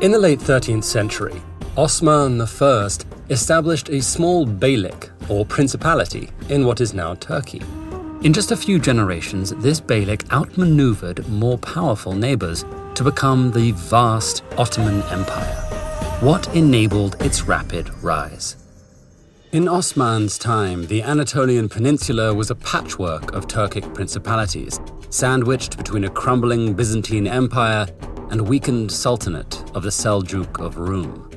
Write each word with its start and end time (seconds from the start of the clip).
In 0.00 0.12
the 0.12 0.18
late 0.18 0.38
13th 0.38 0.84
century, 0.84 1.42
Osman 1.76 2.40
I 2.40 2.88
established 3.28 3.90
a 3.90 4.00
small 4.00 4.46
beylik, 4.46 5.10
or 5.28 5.44
principality, 5.44 6.30
in 6.48 6.64
what 6.64 6.80
is 6.80 6.94
now 6.94 7.16
Turkey. 7.16 7.60
In 8.22 8.32
just 8.32 8.50
a 8.50 8.56
few 8.56 8.78
generations, 8.78 9.50
this 9.56 9.78
beylik 9.78 10.24
outmaneuvered 10.32 11.28
more 11.28 11.58
powerful 11.58 12.14
neighbors 12.14 12.64
to 12.94 13.04
become 13.04 13.50
the 13.50 13.72
vast 13.72 14.42
Ottoman 14.56 15.02
Empire. 15.10 15.54
What 16.20 16.48
enabled 16.56 17.20
its 17.20 17.42
rapid 17.42 17.90
rise? 18.02 18.56
In 19.52 19.68
Osman's 19.68 20.38
time, 20.38 20.86
the 20.86 21.02
Anatolian 21.02 21.68
Peninsula 21.68 22.32
was 22.32 22.50
a 22.50 22.54
patchwork 22.54 23.34
of 23.34 23.48
Turkic 23.48 23.92
principalities, 23.94 24.80
sandwiched 25.10 25.76
between 25.76 26.04
a 26.04 26.10
crumbling 26.10 26.72
Byzantine 26.72 27.26
Empire 27.26 27.86
and 28.30 28.48
weakened 28.48 28.90
Sultanate 28.90 29.62
of 29.74 29.82
the 29.82 29.90
Seljuk 29.90 30.58
of 30.60 30.78
Rum. 30.78 31.30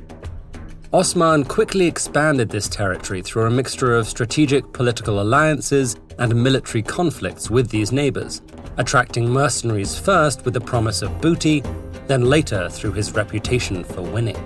Osman 0.93 1.43
quickly 1.43 1.87
expanded 1.87 2.49
this 2.49 2.69
territory 2.69 3.21
through 3.21 3.45
a 3.45 3.49
mixture 3.49 3.95
of 3.95 4.07
strategic 4.07 4.71
political 4.73 5.21
alliances 5.21 5.95
and 6.19 6.35
military 6.35 6.83
conflicts 6.83 7.49
with 7.49 7.69
these 7.69 7.91
neighbors, 7.91 8.43
attracting 8.77 9.27
mercenaries 9.27 9.97
first 9.97 10.45
with 10.45 10.53
the 10.53 10.61
promise 10.61 11.01
of 11.01 11.19
booty, 11.19 11.63
then 12.07 12.25
later 12.25 12.69
through 12.69 12.91
his 12.91 13.13
reputation 13.13 13.83
for 13.83 14.03
winning. 14.03 14.37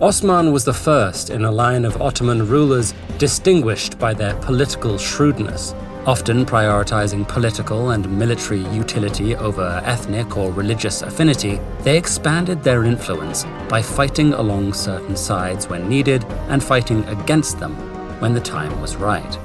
Osman 0.00 0.52
was 0.52 0.64
the 0.64 0.74
first 0.74 1.30
in 1.30 1.44
a 1.44 1.50
line 1.50 1.84
of 1.84 2.00
Ottoman 2.02 2.46
rulers 2.46 2.92
distinguished 3.18 3.98
by 3.98 4.14
their 4.14 4.34
political 4.40 4.98
shrewdness 4.98 5.74
often 6.06 6.46
prioritizing 6.46 7.26
political 7.28 7.90
and 7.90 8.10
military 8.18 8.60
utility 8.74 9.36
over 9.36 9.82
ethnic 9.84 10.36
or 10.36 10.52
religious 10.52 11.02
affinity, 11.02 11.60
they 11.80 11.98
expanded 11.98 12.62
their 12.62 12.84
influence 12.84 13.44
by 13.68 13.82
fighting 13.82 14.32
along 14.34 14.72
certain 14.72 15.16
sides 15.16 15.68
when 15.68 15.88
needed 15.88 16.24
and 16.48 16.62
fighting 16.62 17.04
against 17.04 17.58
them 17.60 17.74
when 18.20 18.34
the 18.34 18.40
time 18.40 18.80
was 18.80 18.96
right. 18.96 19.38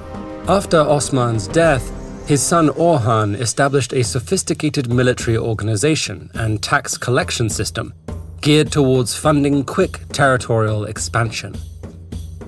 After 0.47 0.77
Osman's 0.77 1.47
death, 1.47 1.91
his 2.27 2.41
son 2.41 2.69
Orhan 2.69 3.35
established 3.39 3.93
a 3.93 4.03
sophisticated 4.03 4.91
military 4.91 5.37
organization 5.37 6.31
and 6.33 6.63
tax 6.63 6.97
collection 6.97 7.49
system 7.49 7.93
geared 8.41 8.71
towards 8.71 9.15
funding 9.15 9.63
quick 9.63 9.99
territorial 10.11 10.85
expansion. 10.85 11.55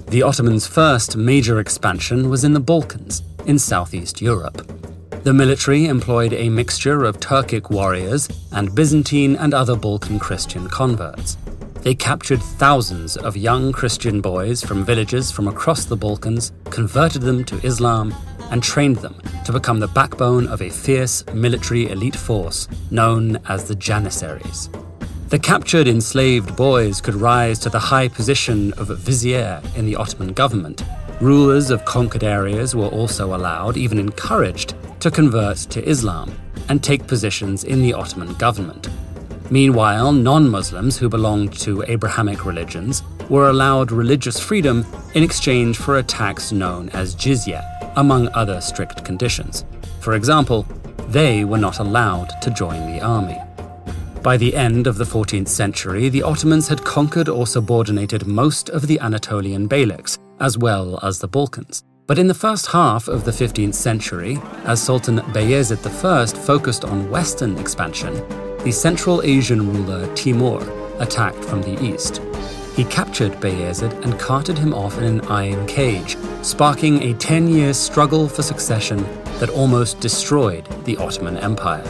The 0.07 0.23
Ottomans' 0.23 0.67
first 0.67 1.17
major 1.17 1.59
expansion 1.59 2.29
was 2.29 2.43
in 2.43 2.53
the 2.53 2.59
Balkans 2.59 3.21
in 3.45 3.59
southeast 3.59 4.21
Europe. 4.21 4.61
The 5.23 5.33
military 5.33 5.87
employed 5.87 6.33
a 6.33 6.49
mixture 6.49 7.03
of 7.03 7.19
Turkic 7.19 7.71
warriors 7.71 8.29
and 8.51 8.75
Byzantine 8.75 9.35
and 9.37 9.53
other 9.53 9.75
Balkan 9.75 10.19
Christian 10.19 10.69
converts. 10.69 11.37
They 11.81 11.95
captured 11.95 12.41
thousands 12.41 13.17
of 13.17 13.35
young 13.35 13.71
Christian 13.71 14.21
boys 14.21 14.63
from 14.63 14.85
villages 14.85 15.31
from 15.31 15.47
across 15.47 15.85
the 15.85 15.95
Balkans, 15.95 16.51
converted 16.65 17.23
them 17.23 17.43
to 17.45 17.65
Islam, 17.65 18.13
and 18.51 18.61
trained 18.61 18.97
them 18.97 19.19
to 19.45 19.51
become 19.51 19.79
the 19.79 19.87
backbone 19.87 20.47
of 20.47 20.61
a 20.61 20.69
fierce 20.69 21.25
military 21.33 21.89
elite 21.89 22.15
force 22.15 22.67
known 22.91 23.39
as 23.47 23.67
the 23.67 23.75
Janissaries. 23.75 24.69
The 25.29 25.39
captured 25.39 25.87
enslaved 25.87 26.55
boys 26.55 27.01
could 27.01 27.15
rise 27.15 27.57
to 27.59 27.69
the 27.69 27.79
high 27.79 28.07
position 28.07 28.73
of 28.73 28.87
vizier 28.95 29.61
in 29.75 29.85
the 29.87 29.95
Ottoman 29.95 30.33
government 30.33 30.83
Rulers 31.21 31.69
of 31.69 31.85
conquered 31.85 32.25
areas 32.25 32.75
were 32.75 32.87
also 32.87 33.35
allowed, 33.35 33.77
even 33.77 33.99
encouraged, 33.99 34.75
to 34.99 35.09
convert 35.09 35.57
to 35.57 35.87
Islam 35.87 36.37
and 36.67 36.83
take 36.83 37.07
positions 37.07 37.63
in 37.63 37.81
the 37.81 37.93
Ottoman 37.93 38.33
government. 38.33 38.89
Meanwhile, 39.49 40.11
non 40.11 40.49
Muslims 40.49 40.97
who 40.97 41.07
belonged 41.07 41.53
to 41.59 41.83
Abrahamic 41.87 42.45
religions 42.45 43.01
were 43.29 43.49
allowed 43.49 43.91
religious 43.93 44.39
freedom 44.39 44.85
in 45.13 45.23
exchange 45.23 45.77
for 45.77 45.99
a 45.99 46.03
tax 46.03 46.51
known 46.51 46.89
as 46.89 47.15
jizya, 47.15 47.63
among 47.95 48.27
other 48.33 48.59
strict 48.59 49.05
conditions. 49.05 49.63
For 50.01 50.15
example, 50.15 50.65
they 51.07 51.45
were 51.45 51.57
not 51.57 51.79
allowed 51.79 52.29
to 52.41 52.51
join 52.51 52.91
the 52.91 53.01
army. 53.01 53.39
By 54.21 54.35
the 54.35 54.55
end 54.55 54.85
of 54.87 54.97
the 54.97 55.05
14th 55.05 55.47
century, 55.47 56.09
the 56.09 56.23
Ottomans 56.23 56.67
had 56.67 56.83
conquered 56.83 57.29
or 57.29 57.47
subordinated 57.47 58.27
most 58.27 58.69
of 58.69 58.87
the 58.87 58.99
Anatolian 58.99 59.69
beyliks, 59.69 60.17
as 60.39 60.57
well 60.57 60.99
as 61.03 61.19
the 61.19 61.27
Balkans. 61.27 61.83
But 62.07 62.19
in 62.19 62.27
the 62.27 62.33
first 62.35 62.67
half 62.67 63.07
of 63.07 63.25
the 63.25 63.31
15th 63.31 63.73
century, 63.73 64.37
as 64.65 64.81
Sultan 64.81 65.17
Bayezid 65.33 65.85
I 65.85 66.25
focused 66.45 66.85
on 66.85 67.09
Western 67.09 67.57
expansion, 67.57 68.13
the 68.63 68.71
Central 68.71 69.23
Asian 69.23 69.71
ruler 69.73 70.13
Timur 70.13 70.61
attacked 70.99 71.43
from 71.43 71.63
the 71.63 71.83
east. 71.83 72.21
He 72.75 72.83
captured 72.83 73.31
Bayezid 73.41 73.93
and 74.03 74.19
carted 74.19 74.57
him 74.57 74.73
off 74.73 74.97
in 74.97 75.05
an 75.05 75.21
iron 75.21 75.65
cage, 75.65 76.15
sparking 76.43 77.01
a 77.01 77.13
10 77.15 77.47
year 77.47 77.73
struggle 77.73 78.27
for 78.27 78.43
succession 78.43 78.97
that 79.39 79.49
almost 79.49 79.99
destroyed 79.99 80.67
the 80.85 80.97
Ottoman 80.97 81.37
Empire. 81.37 81.85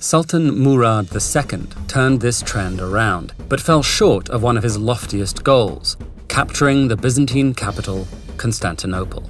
Sultan 0.00 0.58
Murad 0.58 1.08
II 1.14 1.60
turned 1.86 2.20
this 2.20 2.42
trend 2.42 2.80
around, 2.80 3.32
but 3.48 3.60
fell 3.60 3.82
short 3.82 4.28
of 4.28 4.42
one 4.42 4.56
of 4.56 4.62
his 4.62 4.76
loftiest 4.76 5.44
goals 5.44 5.96
capturing 6.34 6.88
the 6.88 6.96
Byzantine 6.96 7.54
capital, 7.54 8.08
Constantinople. 8.38 9.22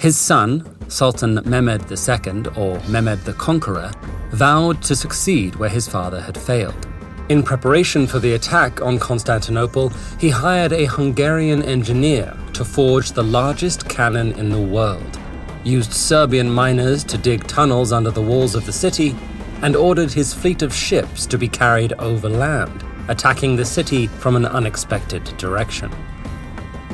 His 0.00 0.18
son, 0.18 0.76
Sultan 0.88 1.38
Mehmed 1.44 1.88
II, 1.88 2.46
or 2.56 2.80
Mehmed 2.88 3.20
the 3.20 3.34
Conqueror, 3.34 3.92
vowed 4.32 4.82
to 4.82 4.96
succeed 4.96 5.54
where 5.54 5.68
his 5.68 5.86
father 5.86 6.20
had 6.20 6.36
failed. 6.36 6.84
In 7.28 7.44
preparation 7.44 8.08
for 8.08 8.18
the 8.18 8.32
attack 8.32 8.82
on 8.82 8.98
Constantinople, 8.98 9.90
he 10.18 10.28
hired 10.28 10.72
a 10.72 10.86
Hungarian 10.86 11.62
engineer 11.62 12.36
to 12.54 12.64
forge 12.64 13.12
the 13.12 13.22
largest 13.22 13.88
cannon 13.88 14.32
in 14.32 14.48
the 14.48 14.60
world, 14.60 15.20
used 15.62 15.92
Serbian 15.92 16.50
miners 16.50 17.04
to 17.04 17.16
dig 17.16 17.46
tunnels 17.46 17.92
under 17.92 18.10
the 18.10 18.20
walls 18.20 18.56
of 18.56 18.66
the 18.66 18.72
city, 18.72 19.14
and 19.62 19.76
ordered 19.76 20.12
his 20.12 20.34
fleet 20.34 20.62
of 20.62 20.74
ships 20.74 21.24
to 21.26 21.38
be 21.38 21.46
carried 21.46 21.92
overland, 22.00 22.82
attacking 23.06 23.54
the 23.54 23.64
city 23.64 24.08
from 24.08 24.34
an 24.34 24.44
unexpected 24.44 25.22
direction. 25.36 25.88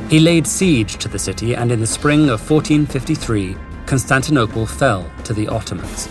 He 0.09 0.21
laid 0.21 0.47
siege 0.47 0.97
to 0.99 1.09
the 1.09 1.19
city, 1.19 1.55
and 1.55 1.73
in 1.73 1.81
the 1.81 1.87
spring 1.87 2.25
of 2.25 2.41
1453, 2.51 3.57
Constantinople 3.87 4.67
fell 4.67 5.11
to 5.25 5.33
the 5.33 5.49
Ottomans. 5.49 6.09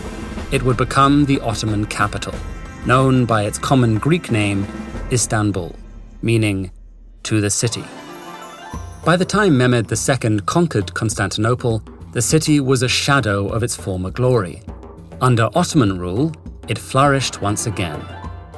It 0.51 0.63
would 0.63 0.77
become 0.77 1.25
the 1.25 1.39
Ottoman 1.41 1.85
capital, 1.85 2.33
known 2.85 3.25
by 3.25 3.43
its 3.43 3.57
common 3.57 3.97
Greek 3.97 4.31
name, 4.31 4.67
Istanbul, 5.11 5.75
meaning 6.21 6.71
to 7.23 7.41
the 7.41 7.49
city. 7.49 7.83
By 9.05 9.17
the 9.17 9.25
time 9.25 9.57
Mehmed 9.57 9.91
II 9.91 10.39
conquered 10.41 10.93
Constantinople, 10.93 11.83
the 12.11 12.21
city 12.21 12.59
was 12.59 12.83
a 12.83 12.87
shadow 12.87 13.47
of 13.47 13.63
its 13.63 13.75
former 13.75 14.11
glory. 14.11 14.61
Under 15.21 15.49
Ottoman 15.55 15.97
rule, 15.97 16.33
it 16.67 16.77
flourished 16.77 17.41
once 17.41 17.65
again. 17.65 18.03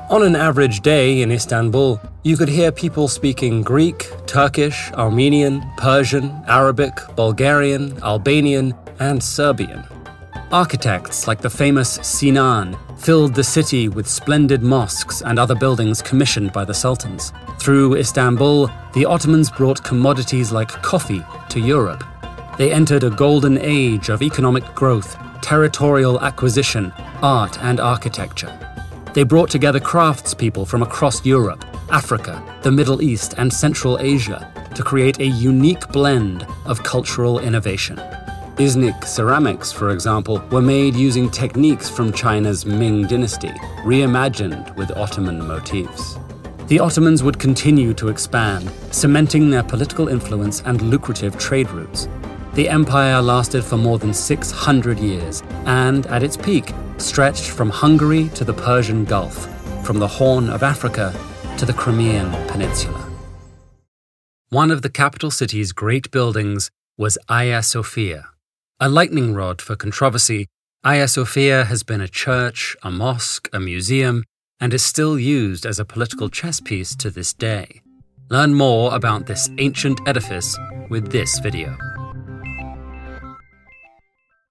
On 0.10 0.22
an 0.22 0.36
average 0.36 0.82
day 0.82 1.22
in 1.22 1.32
Istanbul, 1.32 2.00
you 2.24 2.36
could 2.36 2.50
hear 2.50 2.72
people 2.72 3.08
speaking 3.08 3.62
Greek, 3.62 4.12
Turkish, 4.28 4.92
Armenian, 4.92 5.64
Persian, 5.78 6.44
Arabic, 6.46 6.94
Bulgarian, 7.16 7.98
Albanian, 8.04 8.76
and 9.00 9.24
Serbian. 9.24 9.84
Architects 10.52 11.26
like 11.26 11.42
the 11.42 11.50
famous 11.50 12.00
Sinan 12.04 12.78
filled 12.98 13.34
the 13.34 13.44
city 13.44 13.88
with 13.88 14.08
splendid 14.08 14.62
mosques 14.62 15.22
and 15.22 15.40
other 15.40 15.56
buildings 15.56 16.02
commissioned 16.02 16.52
by 16.52 16.66
the 16.66 16.74
sultans. 16.74 17.32
Through 17.58 17.96
Istanbul, 17.96 18.70
the 18.94 19.06
Ottomans 19.06 19.50
brought 19.50 19.84
commodities 19.84 20.52
like 20.52 20.68
coffee 20.68 21.26
to 21.50 21.60
Europe. 21.60 22.04
They 22.58 22.72
entered 22.72 23.04
a 23.04 23.10
golden 23.10 23.58
age 23.58 24.10
of 24.10 24.22
economic 24.22 24.66
growth, 24.76 25.18
territorial 25.42 26.20
acquisition, 26.22 26.94
art, 27.22 27.58
and 27.64 27.80
architecture. 27.80 28.63
They 29.14 29.24
brought 29.24 29.52
together 29.52 29.80
craftspeople 29.80 30.68
from 30.68 30.82
across 30.82 31.24
Europe, 31.24 31.64
Africa, 31.92 32.44
the 32.64 32.72
Middle 32.72 33.02
East, 33.04 33.36
and 33.38 33.54
Central 33.54 34.00
Asia 34.00 34.52
to 34.74 34.84
create 34.84 35.20
a 35.20 35.26
unique 35.26 35.88
blend 35.90 36.48
of 36.66 36.82
cultural 36.82 37.38
innovation. 37.38 37.98
Iznik 38.58 39.06
ceramics, 39.06 39.72
for 39.72 39.92
example, 39.92 40.42
were 40.52 40.62
made 40.64 40.96
using 40.96 41.30
techniques 41.30 41.90
from 41.90 42.12
China's 42.12 42.66
Ming 42.66 43.06
dynasty, 43.06 43.52
reimagined 43.84 44.76
with 44.76 44.96
Ottoman 44.98 45.48
motifs. 45.48 46.18
The 46.68 46.80
Ottomans 46.80 47.22
would 47.22 47.38
continue 47.38 47.94
to 47.96 48.10
expand, 48.10 48.72
cementing 48.90 49.52
their 49.52 49.64
political 49.64 50.08
influence 50.08 50.64
and 50.66 50.82
lucrative 50.82 51.38
trade 51.38 51.70
routes. 51.70 52.08
The 52.54 52.70
empire 52.70 53.20
lasted 53.20 53.64
for 53.64 53.78
more 53.78 53.98
than 53.98 54.14
600 54.14 55.00
years, 55.00 55.42
and 55.66 56.06
at 56.08 56.22
its 56.22 56.38
peak, 56.38 56.72
stretched 56.98 57.50
from 57.50 57.72
Hungary 57.72 58.30
to 58.36 58.44
the 58.46 58.54
Persian 58.54 59.06
Gulf, 59.06 59.48
from 59.84 59.98
the 59.98 60.08
Horn 60.08 60.50
of 60.50 60.62
Africa 60.62 61.12
to 61.58 61.66
the 61.66 61.74
Crimean 61.74 62.30
Peninsula. 62.48 63.10
One 64.50 64.70
of 64.70 64.84
the 64.84 64.90
capital 64.92 65.32
city's 65.32 65.72
great 65.72 66.12
buildings 66.12 66.70
was 66.96 67.18
Hagia 67.28 67.64
Sophia. 67.64 68.30
A 68.80 68.88
lightning 68.88 69.34
rod 69.34 69.60
for 69.60 69.76
controversy, 69.76 70.46
Hagia 70.84 71.08
Sophia 71.08 71.64
has 71.64 71.82
been 71.82 72.02
a 72.02 72.08
church, 72.08 72.76
a 72.84 72.92
mosque, 72.92 73.50
a 73.52 73.60
museum, 73.60 74.24
and 74.60 74.76
is 74.76 74.86
still 74.86 75.18
used 75.18 75.66
as 75.66 75.80
a 75.80 75.86
political 75.86 76.30
chess 76.30 76.60
piece 76.60 76.96
to 76.98 77.10
this 77.10 77.34
day. 77.34 77.82
Learn 78.30 78.54
more 78.54 78.94
about 78.94 79.26
this 79.26 79.50
ancient 79.58 80.00
edifice 80.08 80.56
with 80.90 81.12
this 81.12 81.40
video. 81.40 81.76